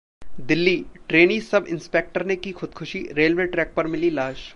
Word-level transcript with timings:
Delhi 0.41 0.99
trainee 1.09 1.39
sub inspector 1.41 2.25
ने 2.25 2.35
की 2.35 2.51
खुदकुशी, 2.51 3.07
रेलवे 3.11 3.45
ट्रैक 3.45 3.73
पर 3.77 3.87
मिली 3.87 4.09
लाश 4.09 4.49